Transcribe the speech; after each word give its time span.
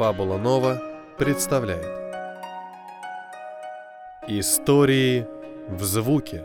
Фабула 0.00 0.38
Нова 0.38 0.80
представляет. 1.18 1.84
Истории 4.26 5.26
в 5.68 5.84
звуке. 5.84 6.42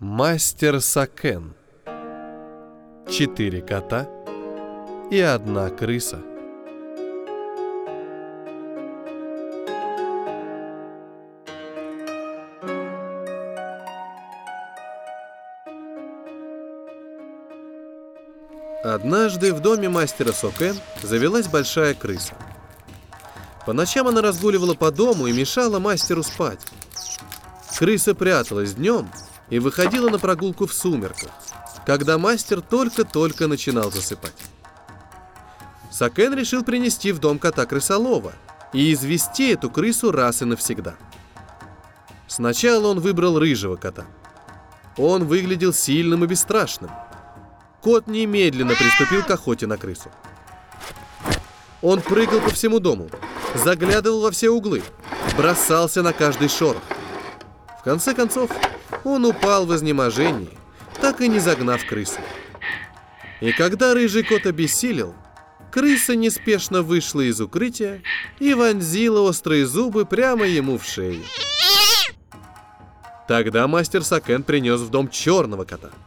Мастер 0.00 0.80
Сакен. 0.80 1.54
Четыре 3.08 3.62
кота 3.62 4.08
и 5.12 5.20
одна 5.20 5.70
крыса– 5.70 6.18
Однажды 18.84 19.54
в 19.54 19.60
доме 19.60 19.88
мастера 19.88 20.34
Сокен 20.34 20.76
завелась 21.02 21.48
большая 21.48 21.94
крыса. 21.94 22.34
По 23.64 23.72
ночам 23.72 24.08
она 24.08 24.20
разгуливала 24.20 24.74
по 24.74 24.90
дому 24.90 25.26
и 25.26 25.32
мешала 25.32 25.78
мастеру 25.78 26.22
спать. 26.22 26.60
Крыса 27.78 28.14
пряталась 28.14 28.74
днем 28.74 29.10
и 29.48 29.58
выходила 29.58 30.10
на 30.10 30.18
прогулку 30.18 30.66
в 30.66 30.74
сумерках, 30.74 31.30
когда 31.86 32.18
мастер 32.18 32.60
только-только 32.60 33.46
начинал 33.46 33.90
засыпать. 33.90 34.34
Сакен 35.90 36.34
решил 36.34 36.62
принести 36.62 37.12
в 37.12 37.20
дом 37.20 37.38
кота 37.38 37.64
крысолова 37.64 38.34
и 38.74 38.92
извести 38.92 39.52
эту 39.52 39.70
крысу 39.70 40.12
раз 40.12 40.42
и 40.42 40.44
навсегда. 40.44 40.94
Сначала 42.28 42.88
он 42.88 43.00
выбрал 43.00 43.38
рыжего 43.38 43.76
кота. 43.76 44.04
Он 44.98 45.24
выглядел 45.24 45.72
сильным 45.72 46.22
и 46.24 46.26
бесстрашным– 46.26 46.90
Кот 47.84 48.06
немедленно 48.06 48.74
приступил 48.74 49.22
к 49.22 49.30
охоте 49.30 49.66
на 49.66 49.76
крысу. 49.76 50.10
Он 51.82 52.00
прыгал 52.00 52.40
по 52.40 52.48
всему 52.48 52.80
дому, 52.80 53.10
заглядывал 53.54 54.22
во 54.22 54.30
все 54.30 54.48
углы, 54.48 54.82
бросался 55.36 56.00
на 56.00 56.14
каждый 56.14 56.48
шорох. 56.48 56.80
В 57.78 57.84
конце 57.84 58.14
концов, 58.14 58.50
он 59.04 59.26
упал 59.26 59.66
в 59.66 59.76
изнеможении, 59.76 60.48
так 61.02 61.20
и 61.20 61.28
не 61.28 61.40
загнав 61.40 61.84
крысу. 61.84 62.20
И 63.42 63.52
когда 63.52 63.92
рыжий 63.92 64.22
кот 64.22 64.46
обессилел, 64.46 65.14
крыса 65.70 66.16
неспешно 66.16 66.80
вышла 66.80 67.20
из 67.20 67.38
укрытия 67.38 68.00
и 68.38 68.54
вонзила 68.54 69.20
острые 69.20 69.66
зубы 69.66 70.06
прямо 70.06 70.46
ему 70.46 70.78
в 70.78 70.86
шею. 70.86 71.22
Тогда 73.28 73.68
мастер 73.68 74.02
Сакен 74.02 74.42
принес 74.42 74.80
в 74.80 74.88
дом 74.88 75.10
черного 75.10 75.66
кота– 75.66 75.90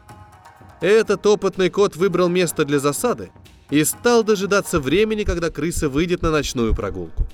этот 0.82 1.26
опытный 1.26 1.70
кот 1.70 1.96
выбрал 1.96 2.30
место 2.30 2.66
для 2.66 2.80
засады 2.80 3.32
и 3.70 3.84
стал 3.84 4.24
дожидаться 4.24 4.80
времени, 4.80 5.24
когда 5.24 5.50
крыса 5.50 5.90
выйдет 5.90 6.22
на 6.22 6.32
ночную 6.32 6.76
прогулку. 6.76 7.28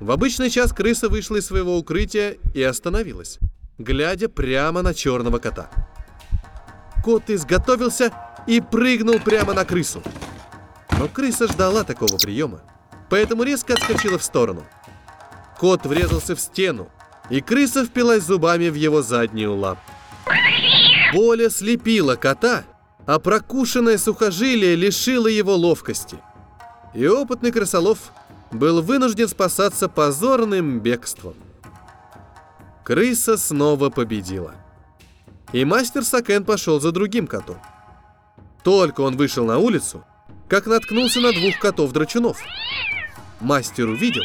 В 0.00 0.10
обычный 0.10 0.50
час 0.50 0.72
крыса 0.72 1.08
вышла 1.08 1.36
из 1.36 1.46
своего 1.46 1.78
укрытия 1.78 2.36
и 2.54 2.62
остановилась, 2.62 3.38
глядя 3.78 4.28
прямо 4.28 4.82
на 4.82 4.94
черного 4.94 5.38
кота. 5.38 5.70
Кот 7.04 7.30
изготовился 7.30 8.12
и 8.46 8.60
прыгнул 8.60 9.20
прямо 9.20 9.54
на 9.54 9.64
крысу. 9.64 10.02
Но 10.98 11.08
крыса 11.08 11.46
ждала 11.46 11.84
такого 11.84 12.16
приема, 12.16 12.62
поэтому 13.10 13.42
резко 13.42 13.74
отскочила 13.74 14.18
в 14.18 14.24
сторону. 14.24 14.64
Кот 15.58 15.86
врезался 15.86 16.34
в 16.34 16.40
стену, 16.40 16.88
и 17.30 17.40
крыса 17.40 17.84
впилась 17.84 18.24
зубами 18.24 18.68
в 18.68 18.74
его 18.74 19.02
заднюю 19.02 19.54
лапу. 19.54 19.91
Боль 21.12 21.50
слепила 21.50 22.16
кота, 22.16 22.64
а 23.06 23.18
прокушенное 23.18 23.98
сухожилие 23.98 24.76
лишило 24.76 25.26
его 25.26 25.54
ловкости. 25.54 26.18
И 26.94 27.06
опытный 27.06 27.52
крысолов 27.52 28.12
был 28.50 28.82
вынужден 28.82 29.28
спасаться 29.28 29.88
позорным 29.88 30.80
бегством. 30.80 31.34
Крыса 32.84 33.36
снова 33.36 33.90
победила. 33.90 34.54
И 35.52 35.64
мастер 35.64 36.04
Сакен 36.04 36.44
пошел 36.44 36.80
за 36.80 36.92
другим 36.92 37.26
котом. 37.26 37.58
Только 38.64 39.02
он 39.02 39.16
вышел 39.16 39.44
на 39.44 39.58
улицу, 39.58 40.04
как 40.48 40.66
наткнулся 40.66 41.20
на 41.20 41.32
двух 41.32 41.58
котов-драчунов. 41.58 42.38
Мастер 43.40 43.88
увидел, 43.88 44.22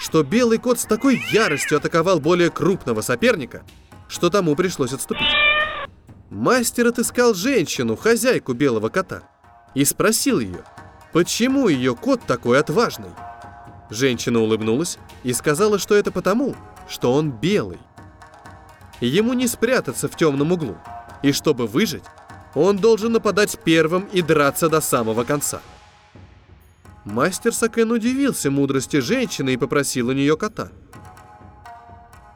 что 0.00 0.22
белый 0.22 0.58
кот 0.58 0.78
с 0.78 0.84
такой 0.84 1.22
яростью 1.32 1.78
атаковал 1.78 2.20
более 2.20 2.50
крупного 2.50 3.00
соперника, 3.00 3.62
что 4.08 4.28
тому 4.28 4.54
пришлось 4.54 4.92
отступить. 4.92 5.26
Мастер 6.36 6.88
отыскал 6.88 7.32
женщину, 7.32 7.96
хозяйку 7.96 8.52
белого 8.52 8.90
кота, 8.90 9.22
и 9.74 9.86
спросил 9.86 10.38
ее, 10.38 10.64
почему 11.14 11.66
ее 11.68 11.96
кот 11.96 12.20
такой 12.26 12.60
отважный. 12.60 13.08
Женщина 13.88 14.40
улыбнулась 14.40 14.98
и 15.22 15.32
сказала, 15.32 15.78
что 15.78 15.94
это 15.94 16.12
потому, 16.12 16.54
что 16.90 17.14
он 17.14 17.30
белый. 17.30 17.78
Ему 19.00 19.32
не 19.32 19.46
спрятаться 19.46 20.08
в 20.08 20.16
темном 20.16 20.52
углу, 20.52 20.76
и 21.22 21.32
чтобы 21.32 21.66
выжить, 21.66 22.04
он 22.54 22.76
должен 22.76 23.12
нападать 23.12 23.58
первым 23.64 24.06
и 24.12 24.20
драться 24.20 24.68
до 24.68 24.82
самого 24.82 25.24
конца. 25.24 25.62
Мастер 27.06 27.54
Сакен 27.54 27.90
удивился 27.90 28.50
мудрости 28.50 29.00
женщины 29.00 29.54
и 29.54 29.56
попросил 29.56 30.08
у 30.08 30.12
нее 30.12 30.36
кота. 30.36 30.68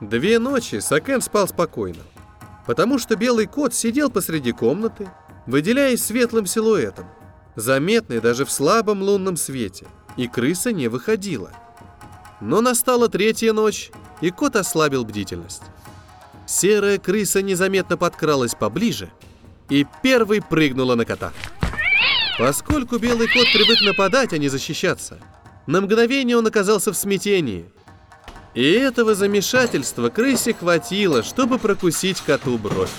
Две 0.00 0.38
ночи 0.38 0.78
Сакен 0.78 1.20
спал 1.20 1.46
спокойно 1.48 2.00
потому 2.70 3.00
что 3.00 3.16
белый 3.16 3.46
кот 3.46 3.74
сидел 3.74 4.10
посреди 4.10 4.52
комнаты, 4.52 5.10
выделяясь 5.44 6.04
светлым 6.04 6.46
силуэтом, 6.46 7.04
заметный 7.56 8.20
даже 8.20 8.44
в 8.44 8.52
слабом 8.52 9.02
лунном 9.02 9.36
свете, 9.36 9.88
и 10.16 10.28
крыса 10.28 10.70
не 10.70 10.86
выходила. 10.86 11.50
Но 12.40 12.60
настала 12.60 13.08
третья 13.08 13.52
ночь, 13.52 13.90
и 14.20 14.30
кот 14.30 14.54
ослабил 14.54 15.04
бдительность. 15.04 15.64
Серая 16.46 16.98
крыса 16.98 17.42
незаметно 17.42 17.96
подкралась 17.96 18.54
поближе 18.54 19.10
и 19.68 19.84
первой 20.00 20.40
прыгнула 20.40 20.94
на 20.94 21.04
кота. 21.04 21.32
Поскольку 22.38 22.98
белый 22.98 23.26
кот 23.26 23.48
привык 23.52 23.80
нападать, 23.82 24.32
а 24.32 24.38
не 24.38 24.48
защищаться, 24.48 25.18
на 25.66 25.80
мгновение 25.80 26.36
он 26.36 26.46
оказался 26.46 26.92
в 26.92 26.96
смятении– 26.96 27.68
и 28.54 28.62
этого 28.72 29.14
замешательства 29.14 30.08
крысе 30.08 30.54
хватило, 30.54 31.22
чтобы 31.22 31.58
прокусить 31.58 32.20
коту 32.20 32.58
бровь. 32.58 32.90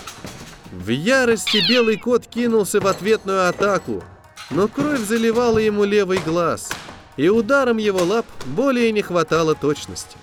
В 0.72 0.90
ярости 0.90 1.58
белый 1.68 1.98
кот 1.98 2.26
кинулся 2.26 2.80
в 2.80 2.88
ответную 2.88 3.50
атаку, 3.50 4.04
но 4.50 4.68
кровь 4.68 5.02
заливала 5.02 5.58
ему 5.58 5.84
левый 5.84 6.20
глаз, 6.20 6.72
и 7.18 7.30
ударом 7.30 7.78
его 7.78 8.04
лап 8.04 8.26
более 8.46 8.92
не 8.92 9.02
хватало 9.02 9.54
точности. 9.56 10.18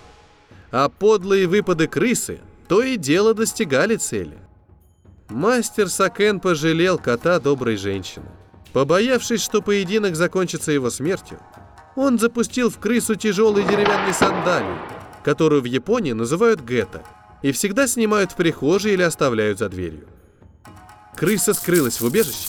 А 0.71 0.89
подлые 0.89 1.47
выпады 1.47 1.87
крысы 1.87 2.41
то 2.69 2.83
и 2.83 2.97
дело 2.97 3.35
достигали 3.35 3.97
цели. 3.97 4.39
Мастер 5.29 5.89
Сакен 5.89 6.41
пожалел 6.41 6.99
кота 6.99 7.39
доброй 7.41 7.77
женщины. 7.77 8.27
Побоявшись, 8.73 9.43
что 9.43 9.63
поединок 9.63 10.15
закончится 10.17 10.73
его 10.73 10.91
смертью, 10.91 11.39
он 11.97 12.19
запустил 12.19 12.71
в 12.71 12.79
крысу 12.79 13.15
тяжелый 13.15 13.65
деревянный 13.65 14.13
сандалий, 14.15 14.77
которую 15.25 15.63
в 15.63 15.67
Японии 15.67 16.13
называют 16.13 16.61
гетто, 16.61 17.03
и 17.43 17.53
всегда 17.53 17.87
снимают 17.87 18.33
в 18.33 18.37
прихожей 18.37 18.95
или 18.95 19.03
оставляют 19.03 19.59
за 19.59 19.69
дверью. 19.69 20.09
Крыса 21.17 21.55
скрылась 21.55 22.01
в 22.01 22.05
убежище, 22.05 22.49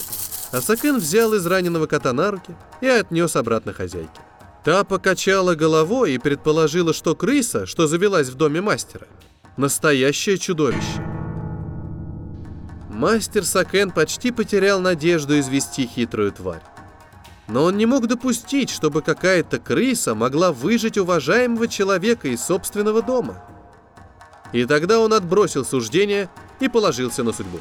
а 0.51 0.61
Сакен 0.61 0.97
взял 0.97 1.33
из 1.33 1.45
раненого 1.45 1.87
кота 1.87 2.13
на 2.13 2.31
руки 2.31 2.55
и 2.81 2.87
отнес 2.87 3.35
обратно 3.35 3.73
хозяйке. 3.73 4.21
Та 4.63 4.83
покачала 4.83 5.55
головой 5.55 6.13
и 6.13 6.17
предположила, 6.17 6.93
что 6.93 7.15
крыса, 7.15 7.65
что 7.65 7.87
завелась 7.87 8.29
в 8.29 8.35
доме 8.35 8.61
мастера, 8.61 9.07
настоящее 9.57 10.37
чудовище. 10.37 11.03
Мастер 12.89 13.45
Сакен 13.45 13.91
почти 13.91 14.31
потерял 14.31 14.81
надежду 14.81 15.39
извести 15.39 15.87
хитрую 15.87 16.31
тварь. 16.31 16.61
Но 17.49 17.63
он 17.63 17.77
не 17.77 17.87
мог 17.87 18.05
допустить, 18.05 18.69
чтобы 18.69 19.01
какая-то 19.01 19.57
крыса 19.59 20.13
могла 20.13 20.51
выжить 20.51 20.99
уважаемого 20.99 21.67
человека 21.67 22.27
из 22.27 22.43
собственного 22.43 23.01
дома. 23.01 23.43
И 24.53 24.65
тогда 24.65 24.99
он 24.99 25.13
отбросил 25.13 25.65
суждение 25.65 26.29
и 26.59 26.69
положился 26.69 27.23
на 27.23 27.33
судьбу. 27.33 27.59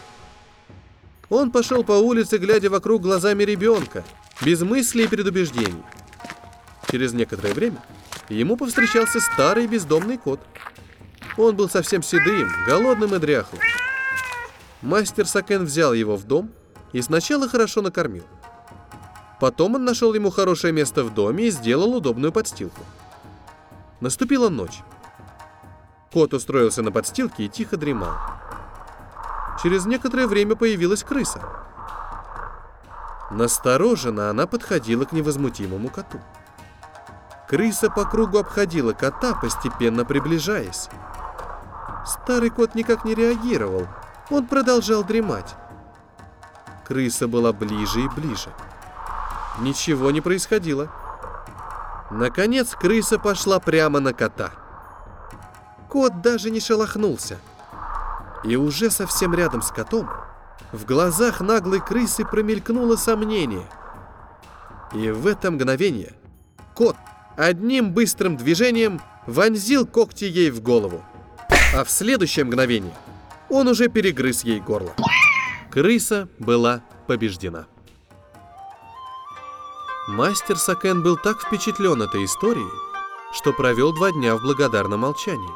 Он 1.31 1.51
пошел 1.51 1.85
по 1.85 1.93
улице, 1.93 2.37
глядя 2.37 2.69
вокруг 2.69 3.03
глазами 3.03 3.45
ребенка, 3.45 4.05
без 4.43 4.61
мыслей 4.61 5.05
и 5.05 5.09
предубеждений. 5.09 5.83
Через 6.91 7.15
некоторое 7.15 7.55
время 7.55 7.83
ему 8.29 8.57
повстречался 8.57 9.21
старый 9.21 9.67
бездомный 9.67 10.19
кот. 10.19 10.41
Он 11.39 11.57
был 11.57 11.69
совсем 11.71 12.03
седым, 12.03 12.51
голодным 12.67 13.15
и 13.15 13.19
дряхлым. 13.19 13.63
Мастер 14.83 15.27
Сакен 15.27 15.65
взял 15.65 15.95
его 15.95 16.17
в 16.17 16.25
дом 16.25 16.51
и 16.93 17.01
сначала 17.01 17.49
хорошо 17.49 17.81
накормил. 17.81 18.25
Потом 19.41 19.77
он 19.77 19.85
нашел 19.85 20.15
ему 20.15 20.31
хорошее 20.31 20.73
место 20.73 21.05
в 21.05 21.15
доме 21.15 21.45
и 21.45 21.51
сделал 21.51 21.95
удобную 21.95 22.33
подстилку. 22.33 22.83
Наступила 24.01 24.49
ночь. 24.49 24.83
Кот 26.13 26.35
устроился 26.35 26.83
на 26.83 26.91
подстилке 26.91 27.45
и 27.45 27.49
тихо 27.49 27.77
дремал. 27.77 28.15
Через 29.63 29.87
некоторое 29.87 30.27
время 30.27 30.57
появилась 30.57 31.03
крыса. 31.03 31.41
Настороженно 33.31 34.31
она 34.31 34.47
подходила 34.47 35.05
к 35.05 35.13
невозмутимому 35.13 35.89
коту. 35.89 36.21
Крыса 37.49 37.91
по 37.91 38.05
кругу 38.05 38.39
обходила 38.39 38.93
кота, 38.93 39.35
постепенно 39.35 40.05
приближаясь. 40.05 40.89
Старый 42.07 42.51
кот 42.51 42.75
никак 42.75 43.05
не 43.05 43.15
реагировал. 43.15 43.87
Он 44.31 44.47
продолжал 44.47 45.05
дремать. 45.05 45.55
Крыса 46.87 47.29
была 47.29 47.53
ближе 47.53 48.03
и 48.03 48.09
ближе. 48.09 48.51
Ничего 49.61 50.11
не 50.11 50.21
происходило. 50.21 50.91
Наконец 52.11 52.75
крыса 52.75 53.19
пошла 53.19 53.59
прямо 53.59 54.01
на 54.01 54.13
кота. 54.13 54.53
Кот 55.89 56.21
даже 56.21 56.51
не 56.51 56.61
шелохнулся. 56.61 57.39
И 58.45 58.57
уже 58.57 58.91
совсем 58.91 59.35
рядом 59.35 59.63
с 59.63 59.71
котом 59.71 60.09
в 60.73 60.85
глазах 60.85 61.41
наглой 61.41 61.81
крысы 61.81 62.25
промелькнуло 62.25 62.97
сомнение. 62.97 63.67
И 64.95 65.11
в 65.11 65.27
это 65.27 65.51
мгновение 65.51 66.15
кот 66.75 66.97
одним 67.37 67.93
быстрым 67.93 68.37
движением 68.37 69.01
вонзил 69.27 69.87
когти 69.87 70.25
ей 70.25 70.51
в 70.51 70.63
голову. 70.63 71.03
А 71.75 71.85
в 71.85 71.91
следующее 71.91 72.45
мгновение 72.45 72.95
он 73.49 73.69
уже 73.69 73.89
перегрыз 73.89 74.45
ей 74.45 74.61
горло. 74.61 74.95
Крыса 75.71 76.29
была 76.39 76.83
побеждена. 77.07 77.67
Мастер 80.09 80.57
Сакен 80.57 81.03
был 81.03 81.19
так 81.19 81.39
впечатлен 81.39 82.01
этой 82.01 82.25
историей, 82.25 82.73
что 83.31 83.53
провел 83.53 83.93
два 83.93 84.11
дня 84.11 84.37
в 84.37 84.41
благодарном 84.41 85.01
молчании. 85.01 85.51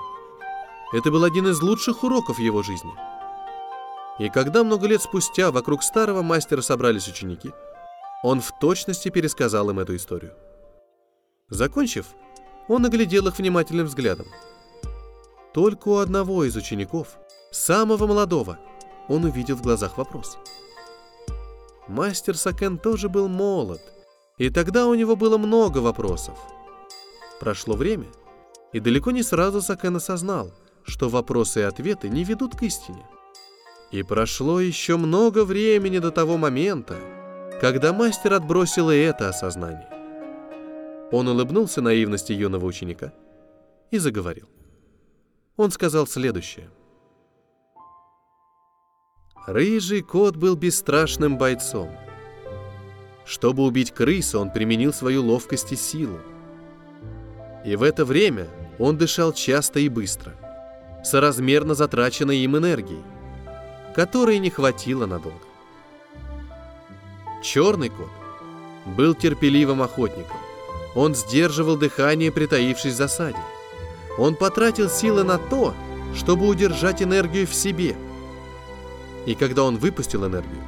Это 0.92 1.10
был 1.10 1.24
один 1.24 1.48
из 1.48 1.62
лучших 1.62 2.04
уроков 2.04 2.38
его 2.38 2.62
жизни. 2.62 2.92
И 4.18 4.28
когда 4.28 4.62
много 4.62 4.86
лет 4.86 5.00
спустя 5.00 5.50
вокруг 5.50 5.82
старого 5.82 6.20
мастера 6.20 6.60
собрались 6.60 7.08
ученики, 7.08 7.50
он 8.22 8.42
в 8.42 8.52
точности 8.58 9.08
пересказал 9.08 9.70
им 9.70 9.78
эту 9.78 9.96
историю. 9.96 10.34
Закончив, 11.48 12.04
он 12.68 12.84
оглядел 12.84 13.28
их 13.28 13.38
внимательным 13.38 13.86
взглядом. 13.86 14.26
Только 15.54 15.88
у 15.88 15.96
одного 15.96 16.44
из 16.44 16.54
учеников, 16.56 17.16
самого 17.50 18.06
молодого, 18.06 18.58
он 19.08 19.24
увидел 19.24 19.56
в 19.56 19.62
глазах 19.62 19.96
вопрос. 19.96 20.36
Мастер 21.88 22.36
Сакен 22.36 22.76
тоже 22.76 23.08
был 23.08 23.28
молод– 23.28 23.80
и 24.38 24.50
тогда 24.50 24.86
у 24.86 24.94
него 24.94 25.16
было 25.16 25.38
много 25.38 25.78
вопросов. 25.78 26.38
Прошло 27.40 27.74
время, 27.74 28.06
и 28.72 28.80
далеко 28.80 29.10
не 29.10 29.22
сразу 29.22 29.60
Сакен 29.60 29.96
осознал, 29.96 30.52
что 30.84 31.08
вопросы 31.08 31.60
и 31.60 31.64
ответы 31.64 32.08
не 32.08 32.24
ведут 32.24 32.56
к 32.56 32.62
истине. 32.62 33.04
И 33.90 34.02
прошло 34.02 34.60
еще 34.60 34.96
много 34.96 35.44
времени 35.44 35.98
до 35.98 36.10
того 36.10 36.38
момента, 36.38 36.96
когда 37.60 37.92
мастер 37.92 38.32
отбросил 38.32 38.90
и 38.90 38.96
это 38.96 39.28
осознание. 39.28 39.88
Он 41.12 41.28
улыбнулся 41.28 41.82
наивности 41.82 42.32
юного 42.32 42.64
ученика 42.64 43.12
и 43.90 43.98
заговорил. 43.98 44.48
Он 45.56 45.70
сказал 45.70 46.06
следующее. 46.06 46.70
Рыжий 49.46 50.00
кот 50.00 50.36
был 50.36 50.56
бесстрашным 50.56 51.36
бойцом– 51.36 51.90
чтобы 53.24 53.62
убить 53.62 53.92
крысу, 53.92 54.40
он 54.40 54.50
применил 54.50 54.92
свою 54.92 55.22
ловкость 55.22 55.72
и 55.72 55.76
силу. 55.76 56.18
И 57.64 57.76
в 57.76 57.82
это 57.82 58.04
время 58.04 58.48
он 58.78 58.96
дышал 58.96 59.32
часто 59.32 59.80
и 59.80 59.88
быстро, 59.88 60.32
соразмерно 61.04 61.74
затраченной 61.74 62.38
им 62.38 62.56
энергией, 62.56 63.02
которой 63.94 64.38
не 64.38 64.50
хватило 64.50 65.06
надолго. 65.06 65.38
Черный 67.42 67.88
кот 67.88 68.10
был 68.84 69.14
терпеливым 69.14 69.82
охотником. 69.82 70.36
Он 70.94 71.14
сдерживал 71.14 71.76
дыхание, 71.76 72.30
притаившись 72.30 72.94
в 72.94 72.96
засаде. 72.96 73.38
Он 74.18 74.34
потратил 74.34 74.90
силы 74.90 75.22
на 75.22 75.38
то, 75.38 75.74
чтобы 76.14 76.46
удержать 76.46 77.02
энергию 77.02 77.46
в 77.46 77.54
себе. 77.54 77.96
И 79.24 79.34
когда 79.34 79.64
он 79.64 79.78
выпустил 79.78 80.26
энергию, 80.26 80.62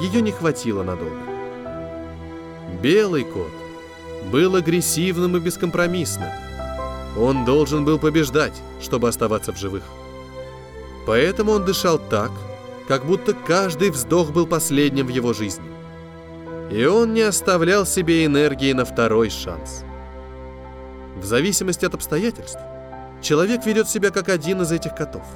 ее 0.00 0.20
не 0.20 0.30
хватило 0.30 0.82
надолго. 0.82 1.33
Белый 2.82 3.24
кот 3.24 3.52
был 4.30 4.56
агрессивным 4.56 5.36
и 5.36 5.40
бескомпромиссным. 5.40 6.30
Он 7.18 7.44
должен 7.44 7.84
был 7.84 7.98
побеждать, 7.98 8.60
чтобы 8.80 9.08
оставаться 9.08 9.52
в 9.52 9.58
живых. 9.58 9.84
Поэтому 11.06 11.52
он 11.52 11.64
дышал 11.64 11.98
так, 11.98 12.30
как 12.88 13.04
будто 13.04 13.34
каждый 13.34 13.90
вздох 13.90 14.32
был 14.32 14.46
последним 14.46 15.06
в 15.06 15.10
его 15.10 15.32
жизни. 15.32 15.64
И 16.70 16.84
он 16.86 17.14
не 17.14 17.22
оставлял 17.22 17.86
себе 17.86 18.24
энергии 18.24 18.72
на 18.72 18.84
второй 18.84 19.30
шанс. 19.30 19.84
В 21.16 21.24
зависимости 21.24 21.84
от 21.84 21.94
обстоятельств, 21.94 22.58
человек 23.22 23.64
ведет 23.66 23.88
себя 23.88 24.10
как 24.10 24.28
один 24.28 24.62
из 24.62 24.72
этих 24.72 24.94
котов. 24.94 25.26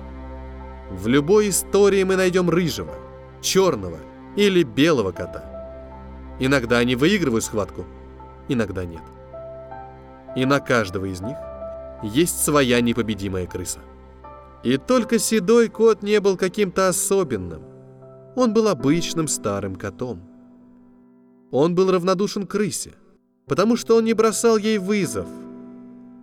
В 0.91 1.07
любой 1.07 1.51
истории 1.51 2.03
мы 2.03 2.17
найдем 2.17 2.51
рыжего, 2.51 2.95
черного 3.43 3.99
или 4.37 4.63
белого 4.63 5.13
кота– 5.13 5.45
Иногда 6.41 6.79
они 6.79 6.95
выигрывают 6.95 7.45
схватку, 7.45 7.85
иногда 8.49 8.85
нет. 8.85 9.03
И 10.37 10.45
на 10.45 10.61
каждого 10.61 11.07
из 11.07 11.21
них 11.21 11.37
есть 12.03 12.43
своя 12.43 12.81
непобедимая 12.81 13.47
крыса. 13.47 13.81
И 14.63 14.77
только 14.77 15.19
седой 15.19 15.69
кот 15.69 16.03
не 16.03 16.21
был 16.21 16.37
каким-то 16.37 16.89
особенным. 16.89 17.63
Он 18.37 18.53
был 18.53 18.69
обычным 18.69 19.27
старым 19.29 19.77
котом. 19.77 20.23
Он 21.51 21.75
был 21.75 21.91
равнодушен 21.91 22.47
крысе, 22.47 22.93
потому 23.47 23.77
что 23.77 23.97
он 23.97 24.05
не 24.05 24.15
бросал 24.15 24.59
ей 24.59 24.79
вызов. 24.79 25.27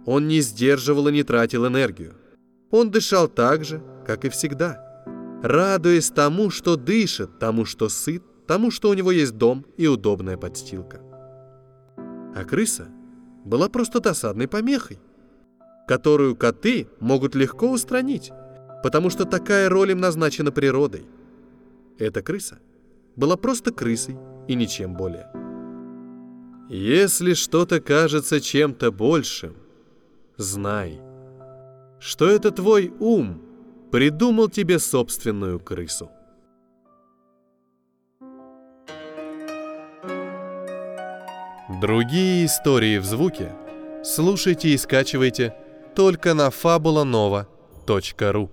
Он 0.05 0.27
не 0.27 0.41
сдерживал 0.41 1.07
и 1.07 1.11
не 1.11 1.23
тратил 1.23 1.67
энергию. 1.67 2.13
Он 2.71 2.91
дышал 2.91 3.27
так 3.27 3.65
же, 3.65 3.81
как 4.05 4.23
и 4.23 4.29
всегда, 4.29 4.81
радуясь 5.41 6.09
тому, 6.09 6.49
что 6.51 6.75
дышит, 6.75 7.39
тому, 7.39 7.65
что 7.65 7.89
сыт, 7.89 8.23
тому, 8.45 8.71
что 8.71 8.89
у 8.89 8.93
него 8.93 9.11
есть 9.11 9.37
дом 9.37 9.65
и 9.77 9.87
удобная 9.87 10.37
подстилка. 10.37 11.01
А 11.97 12.43
крыса 12.43 12.87
была 13.43 13.69
просто 13.69 13.99
досадной 13.99 14.47
помехой, 14.47 14.99
которую 15.87 16.35
коты 16.35 16.87
могут 16.99 17.35
легко 17.35 17.69
устранить, 17.71 18.31
потому 18.83 19.09
что 19.09 19.25
такая 19.25 19.69
роль 19.69 19.91
им 19.91 19.99
назначена 19.99 20.51
природой. 20.51 21.05
Эта 21.97 22.21
крыса 22.21 22.59
была 23.15 23.37
просто 23.37 23.71
крысой 23.71 24.17
и 24.47 24.55
ничем 24.55 24.95
более. 24.95 25.29
Если 26.69 27.33
что-то 27.33 27.79
кажется 27.79 28.41
чем-то 28.41 28.91
большим, 28.91 29.55
знай, 30.35 30.99
что 31.99 32.27
это 32.27 32.51
твой 32.51 32.91
ум 32.99 33.41
придумал 33.91 34.49
тебе 34.49 34.79
собственную 34.79 35.59
крысу. 35.59 36.09
Другие 41.81 42.45
истории 42.45 42.99
в 42.99 43.03
звуке. 43.03 43.51
Слушайте 44.01 44.69
и 44.69 44.77
скачивайте 44.77 45.53
только 45.93 46.33
на 46.33 46.47
fabulanova.ru 46.47 48.49